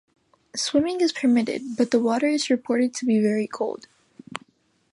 Swimming 0.55 0.99
is 0.99 1.11
permitted, 1.11 1.77
but 1.77 1.91
the 1.91 1.99
water 1.99 2.25
is 2.27 2.49
reported 2.49 2.91
to 2.95 3.05
be 3.05 3.21
very 3.21 3.45
cold. 3.45 3.85